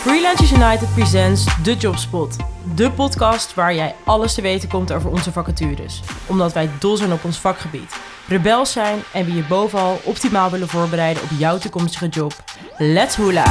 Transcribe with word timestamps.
Freelancers 0.00 0.52
United 0.52 0.94
presents 0.94 1.62
The 1.62 1.74
Jobspot. 1.74 2.36
De 2.76 2.92
podcast 2.92 3.54
waar 3.54 3.74
jij 3.74 3.94
alles 4.04 4.34
te 4.34 4.42
weten 4.42 4.68
komt 4.68 4.92
over 4.92 5.10
onze 5.10 5.32
vacatures. 5.32 6.02
Omdat 6.28 6.52
wij 6.52 6.68
dol 6.78 6.96
zijn 6.96 7.12
op 7.12 7.24
ons 7.24 7.40
vakgebied. 7.40 8.00
Rebels 8.28 8.72
zijn 8.72 9.00
en 9.12 9.24
we 9.24 9.32
je 9.32 9.46
bovenal 9.48 9.98
optimaal 10.04 10.50
willen 10.50 10.68
voorbereiden 10.68 11.22
op 11.22 11.28
jouw 11.38 11.58
toekomstige 11.58 12.08
job. 12.08 12.32
Let's 12.78 13.16
hula! 13.16 13.44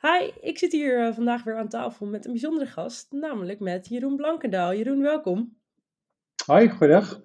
Hi, 0.00 0.30
ik 0.40 0.58
zit 0.58 0.72
hier 0.72 1.06
eh, 1.06 1.14
vandaag 1.14 1.44
weer 1.44 1.56
aan 1.56 1.68
tafel 1.68 2.06
met 2.06 2.24
een 2.24 2.32
bijzondere 2.32 2.66
gast, 2.66 3.06
namelijk 3.10 3.60
met 3.60 3.88
Jeroen 3.88 4.16
Blankendaal. 4.16 4.74
Jeroen, 4.74 5.02
welkom. 5.02 5.56
Hoi, 6.46 6.68
goedendag. 6.68 7.20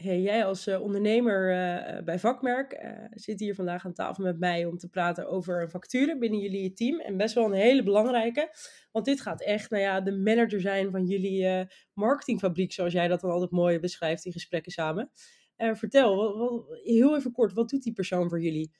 Hey, 0.00 0.20
jij 0.20 0.44
als 0.44 0.66
uh, 0.66 0.82
ondernemer 0.82 1.50
uh, 1.50 2.02
bij 2.04 2.18
Vakmerk 2.18 2.96
zit 3.10 3.40
hier 3.40 3.54
vandaag 3.54 3.84
aan 3.84 3.92
tafel 3.92 4.24
met 4.24 4.38
mij 4.38 4.64
om 4.64 4.78
te 4.78 4.88
praten 4.88 5.28
over 5.28 5.70
vacature 5.70 6.18
binnen 6.18 6.40
jullie 6.40 6.72
team. 6.72 7.00
En 7.00 7.16
best 7.16 7.34
wel 7.34 7.44
een 7.44 7.52
hele 7.52 7.82
belangrijke, 7.82 8.54
want 8.92 9.04
dit 9.04 9.20
gaat 9.20 9.42
echt 9.42 9.70
nou 9.70 9.82
ja, 9.82 10.00
de 10.00 10.16
manager 10.16 10.60
zijn 10.60 10.90
van 10.90 11.06
jullie 11.06 11.66
marketingfabriek, 11.92 12.72
zoals 12.72 12.92
jij 12.92 13.08
dat 13.08 13.20
dan 13.20 13.30
altijd 13.30 13.50
mooi 13.50 13.80
beschrijft 13.80 14.24
in 14.24 14.32
gesprekken 14.32 14.72
samen. 14.72 15.10
vertel, 15.56 16.16
wat, 16.16 16.36
wat, 16.36 16.78
heel 16.82 17.16
even 17.16 17.32
kort, 17.32 17.52
wat 17.52 17.68
doet 17.68 17.82
die 17.82 17.92
persoon 17.92 18.28
voor 18.28 18.42
jullie? 18.42 18.70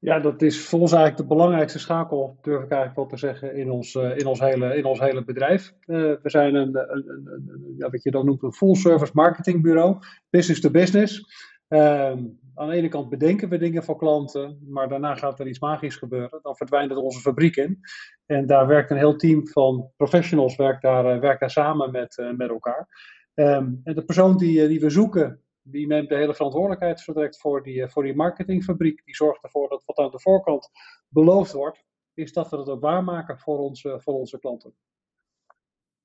Ja, 0.00 0.20
dat 0.20 0.42
is 0.42 0.60
voor 0.60 0.80
ons 0.80 0.92
eigenlijk 0.92 1.28
de 1.28 1.34
belangrijkste 1.34 1.78
schakel, 1.78 2.38
durf 2.42 2.62
ik 2.62 2.70
eigenlijk 2.70 2.96
wel 2.96 3.06
te 3.06 3.16
zeggen, 3.16 3.54
in 3.54 3.70
ons, 3.70 3.94
uh, 3.94 4.16
in 4.16 4.26
ons, 4.26 4.40
hele, 4.40 4.76
in 4.76 4.84
ons 4.84 5.00
hele 5.00 5.24
bedrijf. 5.24 5.74
Uh, 5.86 5.96
we 6.22 6.30
zijn 6.30 6.54
een, 6.54 6.76
een, 6.76 7.74
ja, 7.78 7.90
wat 7.90 8.02
je 8.02 8.10
dan 8.10 8.24
noemt 8.24 8.42
een 8.42 8.52
full 8.52 8.74
service 8.74 9.12
marketingbureau, 9.14 9.96
business 10.30 10.60
to 10.60 10.70
business. 10.70 11.24
Uh, 11.68 12.14
aan 12.54 12.68
de 12.68 12.74
ene 12.74 12.88
kant 12.88 13.08
bedenken 13.08 13.48
we 13.48 13.58
dingen 13.58 13.84
voor 13.84 13.96
klanten, 13.96 14.58
maar 14.68 14.88
daarna 14.88 15.14
gaat 15.14 15.40
er 15.40 15.46
iets 15.46 15.60
magisch 15.60 15.96
gebeuren. 15.96 16.38
Dan 16.42 16.56
verdwijnt 16.56 16.90
er 16.90 16.96
onze 16.96 17.20
fabriek 17.20 17.56
in. 17.56 17.80
En 18.26 18.46
daar 18.46 18.66
werkt 18.66 18.90
een 18.90 18.96
heel 18.96 19.16
team 19.16 19.48
van 19.48 19.90
professionals 19.96 20.56
werkt 20.56 20.82
daar, 20.82 21.06
eh, 21.06 21.20
werkt 21.20 21.40
daar 21.40 21.50
samen 21.50 21.90
met, 21.90 22.32
met 22.36 22.48
elkaar. 22.48 22.88
Um, 23.34 23.80
en 23.84 23.94
de 23.94 24.04
persoon 24.04 24.36
die, 24.36 24.68
die 24.68 24.80
we 24.80 24.90
zoeken, 24.90 25.40
die 25.68 25.86
neemt 25.86 26.08
de 26.08 26.16
hele 26.16 26.34
verantwoordelijkheid 26.34 27.38
voor 27.38 27.62
die, 27.62 27.88
voor 27.88 28.02
die 28.02 28.14
marketingfabriek. 28.14 29.04
Die 29.04 29.14
zorgt 29.14 29.42
ervoor 29.42 29.68
dat 29.68 29.82
wat 29.84 29.98
aan 29.98 30.10
de 30.10 30.20
voorkant 30.20 30.70
beloofd 31.08 31.52
wordt, 31.52 31.84
is 32.14 32.32
dat 32.32 32.50
we 32.50 32.56
het 32.56 32.68
ook 32.68 32.80
waarmaken 32.80 33.38
voor 33.38 33.58
onze, 33.58 34.00
voor 34.00 34.14
onze 34.14 34.38
klanten. 34.38 34.74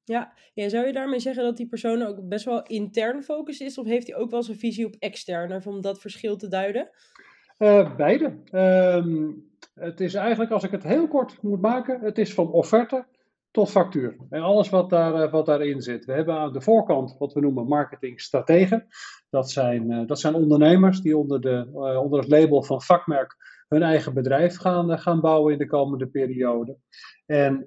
Ja, 0.03 0.33
en 0.53 0.69
zou 0.69 0.85
je 0.85 0.93
daarmee 0.93 1.19
zeggen 1.19 1.43
dat 1.43 1.57
die 1.57 1.67
persoon 1.67 2.01
ook 2.01 2.27
best 2.27 2.45
wel 2.45 2.63
intern 2.63 3.23
focus 3.23 3.59
is? 3.59 3.77
Of 3.77 3.85
heeft 3.85 4.07
hij 4.07 4.15
ook 4.15 4.31
wel 4.31 4.43
zijn 4.43 4.57
visie 4.57 4.85
op 4.85 4.95
extern, 4.99 5.65
om 5.65 5.81
dat 5.81 5.99
verschil 5.99 6.35
te 6.35 6.47
duiden? 6.47 6.89
Uh, 7.57 7.95
beide. 7.95 8.37
Uh, 8.51 9.33
het 9.73 9.99
is 9.99 10.13
eigenlijk, 10.13 10.51
als 10.51 10.63
ik 10.63 10.71
het 10.71 10.83
heel 10.83 11.07
kort 11.07 11.41
moet 11.41 11.61
maken, 11.61 11.99
het 12.01 12.17
is 12.17 12.33
van 12.33 12.51
offerte 12.51 13.05
tot 13.51 13.71
factuur. 13.71 14.17
En 14.29 14.41
alles 14.41 14.69
wat, 14.69 14.89
daar, 14.89 15.13
eh, 15.13 15.31
wat 15.31 15.45
daarin 15.45 15.81
zit. 15.81 16.05
We 16.05 16.13
hebben 16.13 16.35
aan 16.35 16.53
de 16.53 16.61
voorkant 16.61 17.15
wat 17.17 17.33
we 17.33 17.39
noemen 17.39 17.67
marketingstrategen. 17.67 18.87
Dat 19.29 19.51
zijn, 19.51 19.91
eh, 19.91 20.07
dat 20.07 20.19
zijn 20.19 20.33
ondernemers 20.33 21.01
die 21.01 21.17
onder, 21.17 21.41
de, 21.41 21.69
eh, 21.73 22.01
onder 22.01 22.19
het 22.19 22.29
label 22.29 22.63
van 22.63 22.81
vakmerk 22.81 23.35
hun 23.67 23.83
eigen 23.83 24.13
bedrijf 24.13 24.57
gaan, 24.57 24.99
gaan 24.99 25.21
bouwen 25.21 25.53
in 25.53 25.59
de 25.59 25.67
komende 25.67 26.07
periode. 26.07 26.77
En 27.25 27.65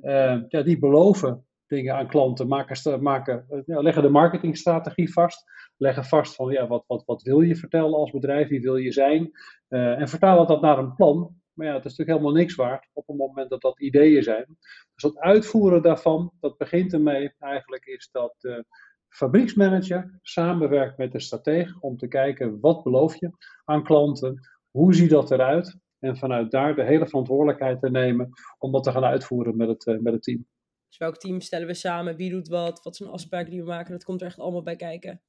ja, 0.49 0.63
die 0.63 0.79
beloven 0.79 1.47
dingen 1.67 1.95
aan 1.95 2.09
klanten, 2.09 2.49
maken, 2.49 3.03
maken, 3.03 3.45
leggen 3.67 4.03
de 4.03 4.09
marketingstrategie 4.09 5.13
vast. 5.13 5.45
Leggen 5.77 6.05
vast 6.05 6.35
van 6.35 6.53
ja, 6.53 6.67
wat, 6.67 6.85
wat, 6.87 7.03
wat 7.05 7.23
wil 7.23 7.41
je 7.41 7.57
vertellen 7.57 7.95
als 7.95 8.11
bedrijf, 8.11 8.49
wie 8.49 8.61
wil 8.61 8.77
je 8.77 8.93
zijn. 8.93 9.31
en 9.69 10.09
vertalen 10.09 10.47
dat 10.47 10.61
naar 10.61 10.79
een 10.79 10.95
plan 10.95 11.35
maar 11.55 11.67
ja, 11.67 11.75
het 11.75 11.85
is 11.85 11.91
natuurlijk 11.91 12.19
helemaal 12.19 12.41
niks 12.43 12.55
waard 12.55 12.89
op 12.93 13.07
het 13.07 13.17
moment 13.17 13.51
dat 13.51 13.61
dat 13.61 13.81
ideeën 13.81 14.23
zijn. 14.23 14.47
Dus 14.95 15.03
het 15.03 15.19
uitvoeren 15.19 15.83
daarvan, 15.83 16.33
dat 16.41 16.57
begint 16.57 16.93
ermee 16.93 17.35
eigenlijk, 17.39 17.85
is 17.85 18.09
dat 18.13 18.35
de 18.39 18.65
fabrieksmanager 19.09 20.19
samenwerkt 20.23 20.99
met 20.99 21.13
de 21.13 21.21
stratege 21.21 21.77
om 21.81 21.97
te 21.97 22.09
kijken 22.09 22.61
wat 22.61 22.83
beloof 22.83 23.21
je 23.21 23.31
aan 23.65 23.85
klanten, 23.85 24.49
hoe 24.71 24.95
ziet 24.95 25.11
dat 25.11 25.31
eruit 25.31 25.79
en 25.99 26.17
vanuit 26.17 26.51
daar 26.51 26.75
de 26.75 26.85
hele 26.85 27.07
verantwoordelijkheid 27.07 27.81
te 27.81 27.91
nemen 27.91 28.29
om 28.59 28.73
dat 28.73 28.83
te 28.83 28.91
gaan 28.91 29.05
uitvoeren 29.05 29.57
met 29.57 29.69
het, 29.69 29.87
eh, 29.87 29.99
met 29.99 30.13
het 30.13 30.23
team. 30.23 30.47
Dus 30.89 30.99
welk 30.99 31.17
team 31.17 31.41
stellen 31.41 31.67
we 31.67 31.75
samen, 31.75 32.17
wie 32.17 32.31
doet 32.31 32.49
wat, 32.49 32.83
wat 32.83 32.97
zijn 32.97 33.11
afspraken 33.11 33.51
die 33.51 33.61
we 33.61 33.67
maken, 33.67 33.93
dat 33.93 34.05
komt 34.05 34.21
er 34.21 34.27
echt 34.27 34.39
allemaal 34.39 34.63
bij 34.63 34.77
kijken. 34.77 35.23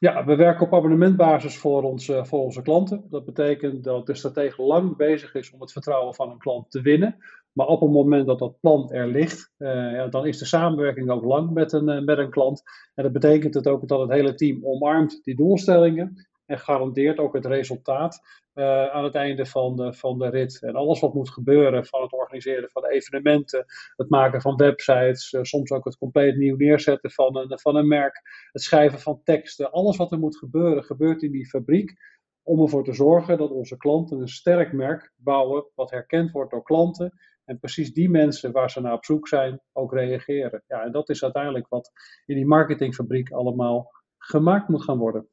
Ja, 0.00 0.24
we 0.24 0.36
werken 0.36 0.66
op 0.66 0.74
abonnementbasis 0.74 1.58
voor 1.58 1.82
onze, 1.82 2.24
voor 2.24 2.40
onze 2.40 2.62
klanten. 2.62 3.04
Dat 3.10 3.24
betekent 3.24 3.84
dat 3.84 4.06
de 4.06 4.14
stratege 4.14 4.62
lang 4.62 4.96
bezig 4.96 5.34
is 5.34 5.50
om 5.50 5.60
het 5.60 5.72
vertrouwen 5.72 6.14
van 6.14 6.30
een 6.30 6.38
klant 6.38 6.70
te 6.70 6.80
winnen. 6.80 7.16
Maar 7.52 7.66
op 7.66 7.80
het 7.80 7.90
moment 7.90 8.26
dat 8.26 8.38
dat 8.38 8.60
plan 8.60 8.92
er 8.92 9.06
ligt, 9.06 9.52
uh, 9.58 9.68
ja, 9.92 10.06
dan 10.06 10.26
is 10.26 10.38
de 10.38 10.44
samenwerking 10.44 11.10
ook 11.10 11.24
lang 11.24 11.50
met 11.50 11.72
een, 11.72 11.88
uh, 11.88 12.04
met 12.04 12.18
een 12.18 12.30
klant. 12.30 12.62
En 12.94 13.02
dat 13.02 13.12
betekent 13.12 13.54
het 13.54 13.66
ook 13.66 13.88
dat 13.88 14.00
het 14.00 14.10
hele 14.10 14.34
team 14.34 14.66
omarmt 14.66 15.20
die 15.24 15.36
doelstellingen 15.36 16.28
en 16.46 16.58
garandeert 16.58 17.18
ook 17.18 17.34
het 17.34 17.46
resultaat 17.46 18.20
uh, 18.60 18.86
aan 18.86 19.04
het 19.04 19.14
einde 19.14 19.46
van 19.46 19.76
de, 19.76 19.92
van 19.92 20.18
de 20.18 20.28
rit. 20.28 20.62
En 20.62 20.74
alles 20.74 21.00
wat 21.00 21.14
moet 21.14 21.30
gebeuren, 21.30 21.86
van 21.86 22.02
het 22.02 22.12
organiseren 22.12 22.70
van 22.70 22.86
evenementen, 22.86 23.64
het 23.96 24.10
maken 24.10 24.40
van 24.40 24.56
websites, 24.56 25.32
uh, 25.32 25.42
soms 25.42 25.70
ook 25.70 25.84
het 25.84 25.96
compleet 25.96 26.36
nieuw 26.36 26.56
neerzetten 26.56 27.10
van 27.10 27.36
een, 27.36 27.58
van 27.58 27.76
een 27.76 27.88
merk, 27.88 28.20
het 28.52 28.62
schrijven 28.62 28.98
van 28.98 29.20
teksten, 29.24 29.72
alles 29.72 29.96
wat 29.96 30.12
er 30.12 30.18
moet 30.18 30.36
gebeuren, 30.36 30.84
gebeurt 30.84 31.22
in 31.22 31.32
die 31.32 31.48
fabriek. 31.48 32.18
Om 32.42 32.62
ervoor 32.62 32.84
te 32.84 32.92
zorgen 32.92 33.38
dat 33.38 33.50
onze 33.50 33.76
klanten 33.76 34.20
een 34.20 34.28
sterk 34.28 34.72
merk 34.72 35.12
bouwen, 35.16 35.66
wat 35.74 35.90
herkend 35.90 36.30
wordt 36.30 36.50
door 36.50 36.62
klanten. 36.62 37.18
En 37.44 37.58
precies 37.58 37.92
die 37.92 38.10
mensen 38.10 38.52
waar 38.52 38.70
ze 38.70 38.80
naar 38.80 38.92
op 38.92 39.04
zoek 39.04 39.28
zijn, 39.28 39.60
ook 39.72 39.92
reageren. 39.92 40.62
Ja, 40.66 40.82
en 40.82 40.92
dat 40.92 41.08
is 41.08 41.22
uiteindelijk 41.22 41.68
wat 41.68 41.92
in 42.26 42.34
die 42.34 42.46
marketingfabriek 42.46 43.30
allemaal 43.30 43.90
gemaakt 44.18 44.68
moet 44.68 44.84
gaan 44.84 44.98
worden. 44.98 45.28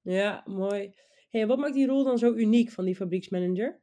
Ja, 0.00 0.42
mooi. 0.44 0.94
Hey, 1.36 1.46
wat 1.46 1.58
maakt 1.58 1.74
die 1.74 1.86
rol 1.86 2.04
dan 2.04 2.18
zo 2.18 2.32
uniek 2.32 2.70
van 2.70 2.84
die 2.84 2.96
fabrieksmanager? 2.96 3.80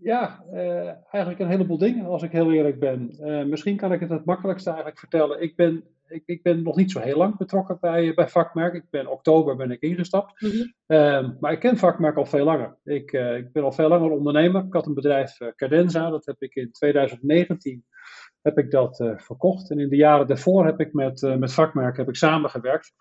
Ja, 0.00 0.44
uh, 0.52 0.88
eigenlijk 1.10 1.38
een 1.38 1.48
heleboel 1.48 1.78
dingen, 1.78 2.06
als 2.06 2.22
ik 2.22 2.32
heel 2.32 2.52
eerlijk 2.52 2.78
ben. 2.78 3.16
Uh, 3.20 3.44
misschien 3.44 3.76
kan 3.76 3.92
ik 3.92 4.00
het 4.00 4.10
het 4.10 4.24
makkelijkste 4.24 4.68
eigenlijk 4.68 4.98
vertellen. 4.98 5.42
Ik 5.42 5.56
ben, 5.56 5.84
ik, 6.08 6.22
ik 6.26 6.42
ben 6.42 6.62
nog 6.62 6.76
niet 6.76 6.90
zo 6.90 7.00
heel 7.00 7.16
lang 7.16 7.36
betrokken 7.36 7.78
bij, 7.80 8.14
bij 8.14 8.28
vakmerk. 8.28 8.74
Ik 8.74 8.90
ben 8.90 9.06
oktober 9.06 9.56
ben 9.56 9.70
ik 9.70 9.80
ingestapt. 9.80 10.40
Mm 10.40 10.50
-hmm. 10.50 10.74
uh, 10.86 11.30
maar 11.40 11.52
ik 11.52 11.60
ken 11.60 11.76
vakmerk 11.76 12.16
al 12.16 12.26
veel 12.26 12.44
langer. 12.44 12.78
Ik, 12.84 13.12
ik 13.12 13.52
ben 13.52 13.62
al 13.62 13.72
veel 13.72 13.88
langer 13.88 14.10
ondernemer. 14.10 14.64
Ik 14.64 14.72
had 14.72 14.86
een 14.86 14.94
bedrijf 14.94 15.38
Cadenza, 15.56 16.10
dat 16.10 16.26
heb 16.26 16.42
ik 16.42 16.54
in 16.54 16.72
2019 16.72 17.84
heb 18.42 18.58
ik 18.58 18.70
dat 18.70 18.96
verkocht. 19.16 19.70
En 19.70 19.78
in 19.78 19.88
de 19.88 19.96
jaren 19.96 20.26
daarvoor 20.26 20.64
heb 20.64 20.80
ik 20.80 20.92
met, 20.92 21.36
met 21.38 21.52
vakmerk 21.52 21.96
heb 21.96 22.08
ik 22.08 22.16
samengewerkt. 22.16 22.94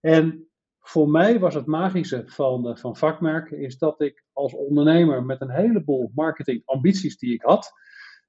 En 0.00 0.45
voor 0.88 1.08
mij 1.08 1.38
was 1.38 1.54
het 1.54 1.66
magische 1.66 2.22
van, 2.26 2.68
uh, 2.68 2.76
van 2.76 2.96
vakmerken, 2.96 3.58
is 3.58 3.78
dat 3.78 4.00
ik 4.00 4.24
als 4.32 4.54
ondernemer 4.54 5.24
met 5.24 5.40
een 5.40 5.50
heleboel 5.50 6.10
marketingambities 6.14 7.18
die 7.18 7.34
ik 7.34 7.42
had, 7.42 7.72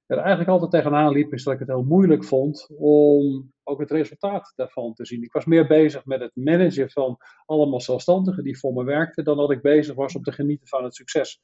er 0.06 0.18
eigenlijk 0.18 0.48
altijd 0.48 0.70
tegenaan 0.70 1.12
liep, 1.12 1.32
is 1.32 1.44
dat 1.44 1.54
ik 1.54 1.58
het 1.58 1.68
heel 1.68 1.84
moeilijk 1.84 2.24
vond 2.24 2.68
om 2.78 3.52
ook 3.62 3.80
het 3.80 3.90
resultaat 3.90 4.52
daarvan 4.56 4.94
te 4.94 5.06
zien. 5.06 5.22
Ik 5.22 5.32
was 5.32 5.44
meer 5.44 5.66
bezig 5.66 6.04
met 6.04 6.20
het 6.20 6.30
managen 6.34 6.90
van 6.90 7.18
allemaal 7.46 7.80
zelfstandigen 7.80 8.44
die 8.44 8.58
voor 8.58 8.72
me 8.72 8.84
werkten, 8.84 9.24
dan 9.24 9.36
dat 9.36 9.50
ik 9.50 9.62
bezig 9.62 9.94
was 9.94 10.14
om 10.14 10.22
te 10.22 10.32
genieten 10.32 10.68
van 10.68 10.84
het 10.84 10.94
succes. 10.94 11.40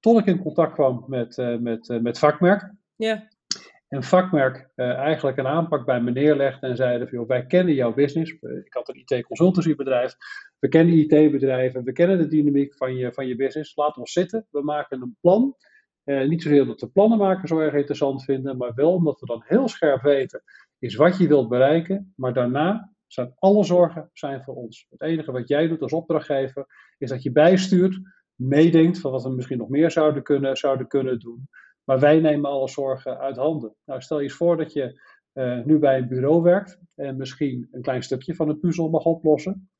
Tot 0.00 0.18
ik 0.18 0.26
in 0.26 0.42
contact 0.42 0.72
kwam 0.72 1.04
met, 1.06 1.36
uh, 1.36 1.58
met, 1.58 1.88
uh, 1.88 2.00
met 2.00 2.18
vakmerk. 2.18 2.74
Ja 2.96 3.28
een 3.92 4.02
vakmerk 4.02 4.68
uh, 4.76 4.94
eigenlijk 4.94 5.36
een 5.36 5.46
aanpak 5.46 5.86
bij 5.86 6.00
me 6.00 6.10
neerlegde 6.10 6.66
en 6.66 6.76
zeiden 6.76 7.08
van, 7.08 7.18
joh, 7.18 7.28
wij 7.28 7.46
kennen 7.46 7.74
jouw 7.74 7.94
business. 7.94 8.32
Ik 8.40 8.72
had 8.72 8.88
een 8.88 9.02
IT-consultancybedrijf. 9.04 10.14
We 10.62 10.68
kennen 10.68 10.94
IT-bedrijven, 10.94 11.84
we 11.84 11.92
kennen 11.92 12.18
de 12.18 12.26
dynamiek 12.26 12.74
van 12.74 12.96
je, 12.96 13.12
van 13.12 13.26
je 13.26 13.36
business. 13.36 13.76
Laat 13.76 13.96
ons 13.96 14.12
zitten, 14.12 14.46
we 14.50 14.62
maken 14.62 15.02
een 15.02 15.16
plan. 15.20 15.56
Uh, 16.04 16.28
niet 16.28 16.42
zozeer 16.42 16.66
dat 16.66 16.80
we 16.80 16.88
plannen 16.88 17.18
maken 17.18 17.48
zo 17.48 17.58
erg 17.58 17.74
interessant 17.74 18.24
vinden, 18.24 18.56
maar 18.56 18.74
wel 18.74 18.92
omdat 18.92 19.20
we 19.20 19.26
dan 19.26 19.42
heel 19.46 19.68
scherp 19.68 20.02
weten 20.02 20.42
is 20.78 20.94
wat 20.94 21.18
je 21.18 21.28
wilt 21.28 21.48
bereiken. 21.48 22.12
Maar 22.16 22.34
daarna 22.34 22.92
zijn 23.06 23.32
alle 23.38 23.64
zorgen 23.64 24.10
zijn 24.12 24.42
voor 24.42 24.54
ons. 24.54 24.86
Het 24.90 25.00
enige 25.00 25.32
wat 25.32 25.48
jij 25.48 25.68
doet 25.68 25.82
als 25.82 25.92
opdrachtgever 25.92 26.66
is 26.98 27.10
dat 27.10 27.22
je 27.22 27.32
bijstuurt, 27.32 28.00
meedenkt 28.34 29.00
van 29.00 29.10
wat 29.10 29.22
we 29.22 29.30
misschien 29.30 29.58
nog 29.58 29.68
meer 29.68 29.90
zouden 29.90 30.22
kunnen, 30.22 30.56
zouden 30.56 30.86
kunnen 30.86 31.18
doen. 31.18 31.48
Maar 31.84 32.00
wij 32.00 32.20
nemen 32.20 32.50
alle 32.50 32.68
zorgen 32.68 33.18
uit 33.18 33.36
handen. 33.36 33.74
Nou, 33.84 34.00
stel 34.00 34.18
je 34.18 34.24
eens 34.24 34.34
voor 34.34 34.56
dat 34.56 34.72
je 34.72 35.00
uh, 35.34 35.64
nu 35.64 35.78
bij 35.78 35.98
een 35.98 36.08
bureau 36.08 36.42
werkt 36.42 36.78
en 36.94 37.16
misschien 37.16 37.68
een 37.70 37.82
klein 37.82 38.02
stukje 38.02 38.34
van 38.34 38.48
de 38.48 38.56
puzzel 38.56 38.90
mag 38.90 39.04
oplossen. 39.04 39.70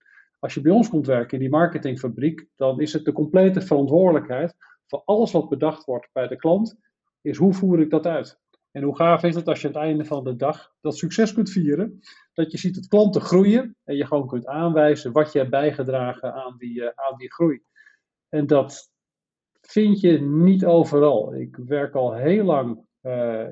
Als 0.42 0.54
je 0.54 0.60
bij 0.60 0.72
ons 0.72 0.88
komt 0.88 1.06
werken 1.06 1.32
in 1.32 1.38
die 1.38 1.50
marketingfabriek, 1.50 2.46
dan 2.56 2.80
is 2.80 2.92
het 2.92 3.04
de 3.04 3.12
complete 3.12 3.60
verantwoordelijkheid 3.60 4.54
voor 4.86 5.02
alles 5.04 5.32
wat 5.32 5.48
bedacht 5.48 5.84
wordt 5.84 6.08
bij 6.12 6.28
de 6.28 6.36
klant, 6.36 6.76
is 7.20 7.36
hoe 7.36 7.54
voer 7.54 7.80
ik 7.80 7.90
dat 7.90 8.06
uit? 8.06 8.40
En 8.70 8.82
hoe 8.82 8.96
gaaf 8.96 9.22
is 9.22 9.34
het 9.34 9.48
als 9.48 9.60
je 9.60 9.66
aan 9.66 9.74
het 9.74 9.82
einde 9.82 10.04
van 10.04 10.24
de 10.24 10.36
dag 10.36 10.72
dat 10.80 10.96
succes 10.96 11.34
kunt 11.34 11.50
vieren? 11.50 12.00
Dat 12.32 12.52
je 12.52 12.58
ziet 12.58 12.74
dat 12.74 12.88
klanten 12.88 13.20
groeien 13.20 13.76
en 13.84 13.96
je 13.96 14.06
gewoon 14.06 14.26
kunt 14.26 14.46
aanwijzen 14.46 15.12
wat 15.12 15.32
je 15.32 15.38
hebt 15.38 15.50
bijgedragen 15.50 16.34
aan 16.34 16.54
die, 16.58 16.80
uh, 16.80 16.86
aan 16.94 17.16
die 17.16 17.32
groei. 17.32 17.62
En 18.28 18.46
dat 18.46 18.90
vind 19.60 20.00
je 20.00 20.20
niet 20.20 20.64
overal. 20.64 21.34
Ik 21.34 21.56
werk 21.56 21.94
al 21.94 22.14
heel 22.14 22.44
lang 22.44 22.90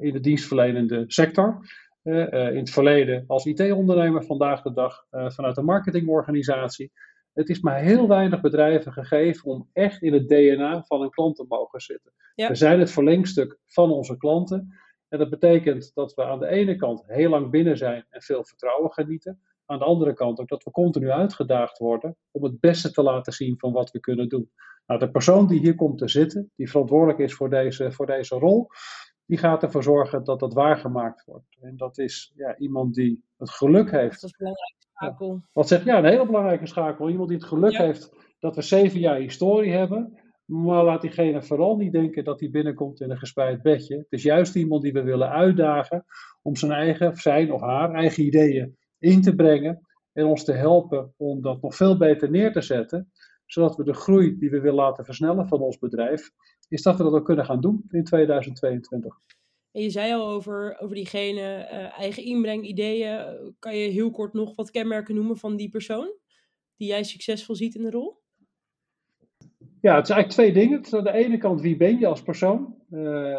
in 0.01 0.13
de 0.13 0.21
dienstverlenende 0.21 1.05
sector. 1.07 1.61
In 2.03 2.57
het 2.57 2.71
verleden 2.71 3.25
als 3.27 3.45
IT-ondernemer, 3.45 4.25
vandaag 4.25 4.63
de 4.63 4.73
dag 4.73 5.05
vanuit 5.11 5.57
een 5.57 5.65
marketingorganisatie. 5.65 6.93
Het 7.33 7.49
is 7.49 7.61
maar 7.61 7.81
heel 7.81 8.09
weinig 8.09 8.41
bedrijven 8.41 8.93
gegeven 8.93 9.51
om 9.51 9.69
echt 9.73 10.03
in 10.03 10.13
het 10.13 10.29
DNA 10.29 10.83
van 10.83 11.03
een 11.03 11.11
klant 11.11 11.37
te 11.37 11.45
mogen 11.49 11.81
zitten. 11.81 12.13
We 12.35 12.55
zijn 12.55 12.81
het 12.81 12.91
verlengstuk 12.91 13.59
van 13.67 13.91
onze 13.91 14.17
klanten. 14.17 14.79
En 15.09 15.19
dat 15.19 15.31
betekent 15.31 15.91
dat 15.95 16.15
we 16.15 16.25
aan 16.25 16.39
de 16.39 16.47
ene 16.47 16.77
kant 16.77 17.03
heel 17.07 17.31
lang 17.31 17.51
binnen 17.51 17.77
zijn 17.77 18.07
en 18.11 18.23
veel 18.23 18.45
vertrouwen 18.45 18.93
genieten. 18.93 19.41
Aan 19.67 19.79
de 19.79 19.85
andere 19.85 20.13
kant 20.13 20.41
ook 20.41 20.49
dat 20.49 20.65
we 20.65 20.71
continu 20.71 21.11
uitgedaagd 21.11 21.79
worden 21.79 22.17
om 22.31 22.45
het 22.45 22.61
beste 22.61 22.93
te 22.93 23.03
laten 23.03 23.33
zien 23.33 23.59
van 23.59 23.73
wat 23.73 23.91
we 23.91 24.01
kunnen 24.01 24.29
doen. 24.29 24.51
Nou, 24.87 25.01
de 25.01 25.11
persoon 25.11 25.47
die 25.47 25.61
hier 25.61 25.75
komt 25.75 25.99
te 25.99 26.09
zitten, 26.09 26.51
die 26.57 26.71
verantwoordelijk 26.71 27.19
is 27.19 27.35
voor 27.35 27.51
deze, 27.51 27.93
voor 27.93 28.07
deze 28.07 28.35
rol, 28.35 28.69
die 29.31 29.39
gaat 29.39 29.63
ervoor 29.63 29.83
zorgen 29.83 30.25
dat 30.25 30.41
dat 30.41 30.55
waargemaakt 30.55 31.25
wordt. 31.25 31.57
En 31.61 31.77
dat 31.77 31.99
is 31.99 32.33
ja, 32.35 32.57
iemand 32.57 32.95
die 32.95 33.25
het 33.39 33.51
geluk 33.51 33.91
heeft. 33.91 34.21
Dat 34.21 34.31
is 34.31 34.37
een 34.39 34.47
belangrijke 34.47 34.87
schakel. 34.93 35.43
Wat 35.53 35.69
zeg 35.69 35.85
ja, 35.85 35.99
een 35.99 36.05
hele 36.05 36.27
belangrijke 36.27 36.67
schakel. 36.67 37.09
Iemand 37.09 37.29
die 37.29 37.39
het 37.39 37.47
geluk 37.47 37.77
heeft 37.77 38.13
dat 38.39 38.57
we 38.57 38.63
zeven 38.63 39.01
jaar 39.01 39.17
historie 39.17 39.73
hebben. 39.73 40.21
Maar 40.45 40.85
laat 40.85 41.01
diegene 41.01 41.43
vooral 41.43 41.77
niet 41.77 41.93
denken 41.93 42.25
dat 42.25 42.41
hij 42.41 42.51
binnenkomt 42.51 43.01
in 43.01 43.11
een 43.11 43.19
gespreid 43.19 43.63
bedje. 43.63 43.97
Het 43.97 44.07
is 44.09 44.23
juist 44.23 44.57
iemand 44.57 44.83
die 44.83 44.93
we 44.93 45.03
willen 45.03 45.31
uitdagen 45.31 46.05
om 46.43 46.57
zijn 46.57 46.73
eigen, 46.73 47.17
zijn 47.17 47.53
of 47.53 47.61
haar 47.61 47.95
eigen 47.95 48.25
ideeën 48.25 48.77
in 48.99 49.23
te 49.23 49.35
brengen. 49.35 49.87
En 50.13 50.25
ons 50.25 50.45
te 50.45 50.53
helpen 50.53 51.15
om 51.17 51.43
dat 51.43 51.63
nog 51.63 51.75
veel 51.75 51.97
beter 51.97 52.31
neer 52.31 52.53
te 52.53 52.63
zetten. 52.63 53.11
Zodat 53.47 53.77
we 53.77 53.85
de 53.85 53.95
groei 53.95 54.39
die 54.39 54.51
we 54.51 54.61
willen 54.61 54.85
laten 54.85 55.05
versnellen 55.05 55.49
van 55.49 55.61
ons 55.61 55.79
bedrijf, 55.79 56.31
is 56.71 56.83
dat 56.83 56.97
we 56.97 57.03
dat 57.03 57.13
ook 57.13 57.25
kunnen 57.25 57.45
gaan 57.45 57.61
doen 57.61 57.85
in 57.91 58.05
2022. 58.05 59.19
En 59.73 59.83
je 59.83 59.91
zei 59.91 60.13
al 60.13 60.29
over, 60.29 60.77
over 60.81 60.95
diegene, 60.95 61.69
uh, 61.73 61.99
eigen 61.99 62.25
inbreng, 62.25 62.67
ideeën. 62.67 63.55
Kan 63.59 63.77
je 63.77 63.91
heel 63.91 64.11
kort 64.11 64.33
nog 64.33 64.57
wat 64.57 64.71
kenmerken 64.71 65.15
noemen 65.15 65.37
van 65.37 65.57
die 65.57 65.71
persoon 65.71 66.13
die 66.77 66.89
jij 66.89 67.05
succesvol 67.05 67.55
ziet 67.55 67.75
in 67.75 67.83
de 67.83 67.91
rol? 67.91 68.19
Ja, 69.81 69.95
het 69.95 70.09
is 70.09 70.15
eigenlijk 70.15 70.29
twee 70.29 70.53
dingen. 70.53 70.85
Aan 70.91 71.05
de 71.05 71.13
ene 71.13 71.39
kant, 71.39 71.61
wie 71.61 71.77
ben 71.77 71.99
je 71.99 72.07
als 72.07 72.23
persoon? 72.23 72.75
Uh, 72.91 73.39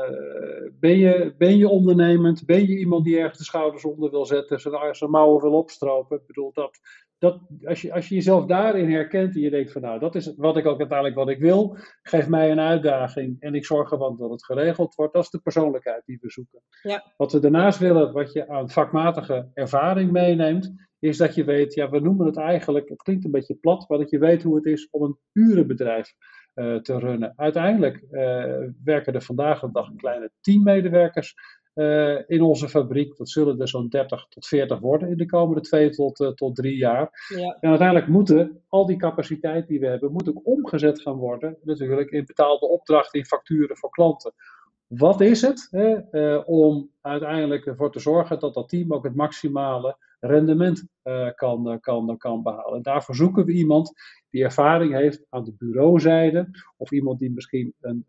ben, 0.79 0.97
je, 0.97 1.33
ben 1.37 1.57
je 1.57 1.69
ondernemend? 1.69 2.45
Ben 2.45 2.67
je 2.67 2.77
iemand 2.77 3.05
die 3.05 3.17
ergens 3.17 3.37
de 3.37 3.43
schouders 3.43 3.85
onder 3.85 4.11
wil 4.11 4.25
zetten, 4.25 4.59
zijn, 4.59 4.95
zijn 4.95 5.09
mouwen 5.09 5.41
wil 5.41 5.53
opstropen? 5.53 6.17
Ik 6.17 6.25
bedoel, 6.25 6.51
dat, 6.53 6.79
dat, 7.17 7.39
als, 7.63 7.81
je, 7.81 7.93
als 7.93 8.09
je 8.09 8.15
jezelf 8.15 8.45
daarin 8.45 8.91
herkent 8.91 9.35
en 9.35 9.41
je 9.41 9.49
denkt 9.49 9.71
van 9.71 9.81
nou, 9.81 9.99
dat 9.99 10.15
is 10.15 10.33
wat 10.35 10.57
ik 10.57 10.65
ook 10.65 10.79
uiteindelijk 10.79 11.17
wat 11.17 11.29
ik 11.29 11.39
wil, 11.39 11.77
geef 12.03 12.27
mij 12.27 12.51
een 12.51 12.59
uitdaging 12.59 13.35
en 13.39 13.55
ik 13.55 13.65
zorg 13.65 13.91
ervan 13.91 14.17
dat 14.17 14.29
het 14.29 14.45
geregeld 14.45 14.95
wordt. 14.95 15.13
Dat 15.13 15.23
is 15.23 15.29
de 15.29 15.39
persoonlijkheid 15.39 16.05
die 16.05 16.17
we 16.21 16.29
zoeken. 16.29 16.61
Ja. 16.81 17.13
Wat 17.17 17.31
we 17.31 17.39
daarnaast 17.39 17.79
willen, 17.79 18.13
wat 18.13 18.33
je 18.33 18.47
aan 18.47 18.69
vakmatige 18.69 19.49
ervaring 19.53 20.11
meeneemt, 20.11 20.73
is 20.99 21.17
dat 21.17 21.35
je 21.35 21.43
weet, 21.43 21.73
ja, 21.73 21.89
we 21.89 21.99
noemen 21.99 22.25
het 22.25 22.37
eigenlijk, 22.37 22.89
het 22.89 23.01
klinkt 23.01 23.25
een 23.25 23.31
beetje 23.31 23.55
plat, 23.55 23.89
maar 23.89 23.97
dat 23.97 24.09
je 24.09 24.19
weet 24.19 24.43
hoe 24.43 24.55
het 24.55 24.65
is 24.65 24.87
om 24.89 25.03
een 25.03 25.17
urenbedrijf 25.31 26.13
uh, 26.55 26.75
te 26.75 26.99
runnen. 26.99 27.33
Uiteindelijk 27.35 28.03
uh, 28.11 28.21
werken 28.83 29.13
er 29.13 29.21
vandaag 29.21 29.59
de 29.59 29.71
dag 29.71 29.87
een 29.87 29.97
kleine 29.97 30.31
10 30.41 30.63
medewerkers 30.63 31.35
uh, 31.75 32.19
in 32.27 32.41
onze 32.41 32.69
fabriek. 32.69 33.17
Dat 33.17 33.29
zullen 33.29 33.59
er 33.59 33.67
zo'n 33.67 33.87
30 33.87 34.25
tot 34.29 34.47
40 34.47 34.79
worden 34.79 35.09
in 35.09 35.17
de 35.17 35.25
komende 35.25 35.61
2 35.61 35.89
tot, 35.89 36.31
tot 36.35 36.55
3 36.55 36.77
jaar. 36.77 37.09
Ja. 37.27 37.57
En 37.59 37.69
uiteindelijk 37.69 38.07
moeten 38.07 38.61
al 38.67 38.85
die 38.85 38.97
capaciteit 38.97 39.67
die 39.67 39.79
we 39.79 39.87
hebben, 39.87 40.11
moet 40.11 40.29
ook 40.29 40.47
omgezet 40.47 41.01
gaan 41.01 41.17
worden, 41.17 41.57
natuurlijk 41.63 42.11
in 42.11 42.25
betaalde 42.25 42.67
opdrachten, 42.67 43.19
in 43.19 43.25
facturen 43.25 43.77
voor 43.77 43.89
klanten. 43.89 44.33
Wat 44.91 45.21
is 45.21 45.41
het 45.41 45.67
hè, 45.69 46.35
om 46.35 46.89
uiteindelijk 47.01 47.65
ervoor 47.65 47.91
te 47.91 47.99
zorgen 47.99 48.39
dat 48.39 48.53
dat 48.53 48.69
team 48.69 48.93
ook 48.93 49.03
het 49.03 49.15
maximale 49.15 49.97
rendement 50.19 50.87
uh, 51.03 51.29
kan, 51.35 51.79
kan, 51.79 52.17
kan 52.17 52.43
behalen. 52.43 52.75
En 52.75 52.81
daarvoor 52.81 53.15
zoeken 53.15 53.45
we 53.45 53.51
iemand 53.51 53.93
die 54.29 54.43
ervaring 54.43 54.93
heeft 54.93 55.25
aan 55.29 55.43
de 55.43 55.53
bureauzijde, 55.57 56.49
of 56.77 56.91
iemand 56.91 57.19
die 57.19 57.31
misschien 57.31 57.73
een 57.79 58.05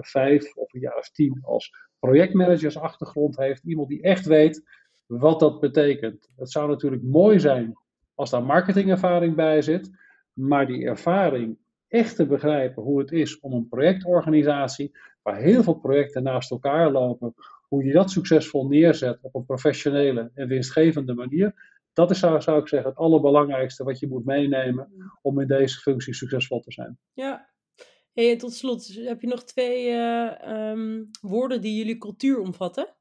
vijf 0.00 0.56
of 0.56 0.74
een 0.74 0.80
jaar 0.80 0.96
of 0.96 1.10
tien 1.10 1.38
als 1.42 1.70
projectmanagersachtergrond 1.98 3.36
heeft. 3.36 3.64
Iemand 3.64 3.88
die 3.88 4.02
echt 4.02 4.26
weet 4.26 4.62
wat 5.06 5.40
dat 5.40 5.60
betekent. 5.60 6.28
Het 6.36 6.50
zou 6.50 6.68
natuurlijk 6.68 7.02
mooi 7.02 7.40
zijn 7.40 7.72
als 8.14 8.30
daar 8.30 8.44
marketingervaring 8.44 9.34
bij 9.34 9.62
zit, 9.62 9.90
maar 10.32 10.66
die 10.66 10.84
ervaring 10.84 11.58
echt 11.88 12.16
te 12.16 12.26
begrijpen 12.26 12.82
hoe 12.82 12.98
het 12.98 13.12
is 13.12 13.40
om 13.40 13.52
een 13.52 13.68
projectorganisatie, 13.68 14.98
waar 15.22 15.36
heel 15.36 15.62
veel 15.62 15.74
projecten 15.74 16.22
naast 16.22 16.50
elkaar 16.50 16.90
lopen, 16.90 17.34
hoe 17.68 17.84
je 17.84 17.92
dat 17.92 18.10
succesvol 18.10 18.66
neerzet 18.66 19.18
op 19.22 19.34
een 19.34 19.44
professionele 19.44 20.30
en 20.34 20.48
winstgevende 20.48 21.14
manier, 21.14 21.54
dat 21.92 22.10
is, 22.10 22.18
zou, 22.18 22.40
zou 22.40 22.60
ik 22.60 22.68
zeggen, 22.68 22.90
het 22.90 22.98
allerbelangrijkste 22.98 23.84
wat 23.84 23.98
je 23.98 24.08
moet 24.08 24.24
meenemen 24.24 25.16
om 25.22 25.40
in 25.40 25.46
deze 25.46 25.78
functie 25.78 26.14
succesvol 26.14 26.60
te 26.60 26.72
zijn. 26.72 26.98
Ja. 27.12 27.50
Hey, 28.12 28.36
tot 28.36 28.52
slot, 28.52 28.86
heb 28.94 29.20
je 29.20 29.26
nog 29.26 29.44
twee 29.44 29.90
uh, 29.90 30.70
um, 30.70 31.10
woorden 31.20 31.60
die 31.60 31.76
jullie 31.76 31.98
cultuur 31.98 32.38
omvatten? 32.40 32.94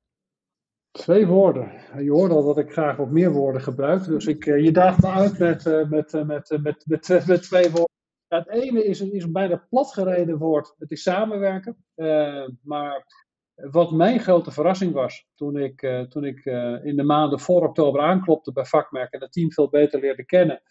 Twee 0.91 1.25
woorden. 1.25 1.71
Je 2.03 2.11
hoort 2.11 2.31
al 2.31 2.43
dat 2.43 2.57
ik 2.57 2.71
graag 2.71 2.97
wat 2.97 3.09
meer 3.09 3.31
woorden 3.31 3.61
gebruik. 3.61 4.05
Dus 4.05 4.25
ik, 4.25 4.45
uh, 4.45 4.63
je 4.63 4.71
daagt 4.71 5.01
me 5.01 5.07
uit 5.07 5.39
met, 5.39 5.65
uh, 5.65 5.89
met, 5.89 6.11
met, 6.11 6.25
met, 6.61 6.85
met, 6.85 7.27
met, 7.27 7.41
twee 7.41 7.69
woorden. 7.69 7.95
Het 8.37 8.49
ene 8.49 8.85
is, 8.85 9.01
is 9.01 9.23
een 9.23 9.31
bijna 9.31 9.65
platgereden 9.69 10.37
woord. 10.37 10.75
Het 10.77 10.91
is 10.91 11.01
samenwerken. 11.01 11.85
maar 12.63 13.05
wat 13.55 13.91
mijn 13.91 14.19
grote 14.19 14.51
verrassing 14.51 14.93
was 14.93 15.27
toen 15.35 15.57
ik, 15.57 15.81
uh, 15.81 16.01
toen 16.01 16.25
ik 16.25 16.45
uh, 16.45 16.85
in 16.85 16.95
de 16.95 17.03
maanden 17.03 17.39
voor 17.39 17.67
oktober 17.67 18.01
aanklopte 18.01 18.51
bij 18.51 18.65
vakmerk 18.65 19.13
en 19.13 19.21
het 19.21 19.31
team 19.31 19.51
veel 19.51 19.69
beter 19.69 19.99
leerde 19.99 20.25
kennen, 20.25 20.61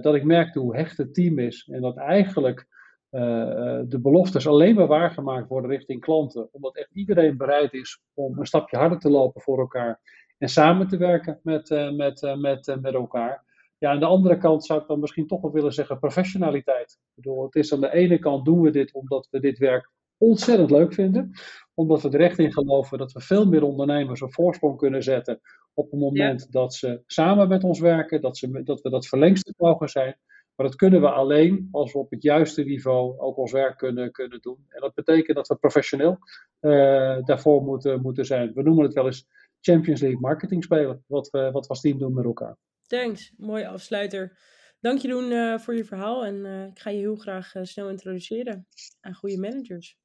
dat 0.00 0.14
ik 0.14 0.24
merkte 0.24 0.58
hoe 0.58 0.76
hecht 0.76 0.96
het 0.96 1.14
team 1.14 1.38
is 1.38 1.68
en 1.72 1.80
dat 1.80 1.96
eigenlijk 1.96 2.66
de 3.10 3.98
beloftes 4.02 4.46
alleen 4.46 4.74
maar 4.74 4.86
waargemaakt 4.86 5.48
worden 5.48 5.70
richting 5.70 6.00
klanten, 6.00 6.48
omdat 6.52 6.76
echt 6.76 6.90
iedereen 6.92 7.36
bereid 7.36 7.72
is 7.72 8.02
om 8.14 8.38
een 8.38 8.46
stapje 8.46 8.76
harder 8.76 8.98
te 8.98 9.10
lopen 9.10 9.40
voor 9.40 9.58
elkaar 9.58 10.00
en 10.38 10.48
samen 10.48 10.88
te 10.88 10.96
werken 10.96 11.40
met, 11.42 11.68
met, 11.96 12.36
met, 12.38 12.76
met 12.80 12.94
elkaar. 12.94 13.44
Ja, 13.78 13.90
aan 13.90 14.00
de 14.00 14.06
andere 14.06 14.38
kant 14.38 14.64
zou 14.64 14.80
ik 14.80 14.86
dan 14.86 15.00
misschien 15.00 15.26
toch 15.26 15.40
wel 15.40 15.52
willen 15.52 15.72
zeggen 15.72 15.98
professionaliteit. 15.98 16.90
Ik 16.90 17.14
bedoel, 17.14 17.44
het 17.44 17.54
is 17.54 17.72
aan 17.72 17.80
de 17.80 17.92
ene 17.92 18.18
kant 18.18 18.44
doen 18.44 18.60
we 18.60 18.70
dit 18.70 18.92
omdat 18.92 19.28
we 19.30 19.40
dit 19.40 19.58
werk 19.58 19.90
ontzettend 20.16 20.70
leuk 20.70 20.92
vinden. 20.94 21.30
Omdat 21.74 22.02
we 22.02 22.08
er 22.08 22.20
echt 22.20 22.38
in 22.38 22.52
geloven 22.52 22.98
dat 22.98 23.12
we 23.12 23.20
veel 23.20 23.46
meer 23.46 23.62
ondernemers 23.62 24.20
een 24.20 24.32
voorsprong 24.32 24.76
kunnen 24.76 25.02
zetten 25.02 25.40
op 25.74 25.90
het 25.90 26.00
moment 26.00 26.52
dat 26.52 26.74
ze 26.74 27.02
samen 27.06 27.48
met 27.48 27.64
ons 27.64 27.80
werken, 27.80 28.20
dat, 28.20 28.36
ze, 28.36 28.62
dat 28.62 28.80
we 28.80 28.90
dat 28.90 29.06
verlengste 29.06 29.54
mogen 29.56 29.88
zijn. 29.88 30.18
Maar 30.54 30.66
dat 30.66 30.76
kunnen 30.76 31.00
we 31.00 31.10
alleen 31.10 31.68
als 31.70 31.92
we 31.92 31.98
op 31.98 32.10
het 32.10 32.22
juiste 32.22 32.62
niveau 32.62 33.18
ook 33.18 33.36
ons 33.36 33.52
werk 33.52 33.76
kunnen, 33.76 34.12
kunnen 34.12 34.40
doen. 34.40 34.64
En 34.68 34.80
dat 34.80 34.94
betekent 34.94 35.36
dat 35.36 35.48
we 35.48 35.56
professioneel 35.56 36.18
uh, 36.60 37.18
daarvoor 37.24 37.62
moeten, 37.62 38.02
moeten 38.02 38.24
zijn. 38.24 38.52
We 38.54 38.62
noemen 38.62 38.84
het 38.84 38.94
wel 38.94 39.06
eens 39.06 39.26
Champions 39.60 40.00
League 40.00 40.20
marketing 40.20 40.64
spelen, 40.64 41.04
wat 41.06 41.30
we, 41.30 41.50
wat 41.50 41.62
we 41.62 41.68
als 41.68 41.80
team 41.80 41.98
doen 41.98 42.14
met 42.14 42.24
elkaar. 42.24 42.56
Thanks, 42.88 43.32
mooie 43.36 43.68
afsluiter. 43.68 44.38
Dank 44.80 44.98
je 44.98 45.08
doen 45.08 45.30
uh, 45.30 45.58
voor 45.58 45.74
je 45.74 45.84
verhaal 45.84 46.24
en 46.24 46.34
uh, 46.34 46.66
ik 46.66 46.78
ga 46.78 46.90
je 46.90 46.98
heel 46.98 47.16
graag 47.16 47.54
uh, 47.54 47.62
snel 47.64 47.88
introduceren 47.88 48.66
aan 49.00 49.14
goede 49.14 49.38
managers. 49.38 49.96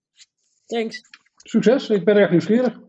Thanks. 0.65 1.01
Succes, 1.35 1.89
ik 1.89 2.05
ben 2.05 2.17
erg 2.17 2.29
nieuwsgierig. 2.29 2.79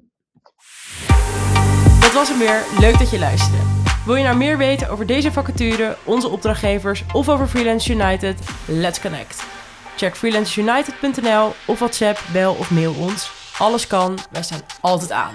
Dat 2.00 2.12
was 2.12 2.28
hem 2.28 2.38
weer. 2.38 2.80
Leuk 2.80 2.98
dat 2.98 3.10
je 3.10 3.18
luisterde. 3.18 3.62
Wil 4.06 4.14
je 4.14 4.24
nou 4.24 4.36
meer 4.36 4.58
weten 4.58 4.88
over 4.88 5.06
deze 5.06 5.32
vacature, 5.32 5.96
onze 6.04 6.28
opdrachtgevers 6.28 7.04
of 7.12 7.28
over 7.28 7.46
Freelance 7.46 7.92
United? 7.92 8.40
Let's 8.68 9.00
connect. 9.00 9.44
Check 9.96 10.16
freelanceunited.nl 10.16 11.52
of 11.66 11.78
WhatsApp, 11.78 12.18
bel 12.32 12.54
of 12.54 12.70
mail 12.70 12.94
ons. 12.94 13.30
Alles 13.58 13.86
kan, 13.86 14.18
wij 14.30 14.42
staan 14.42 14.60
altijd 14.80 15.10
aan. 15.10 15.34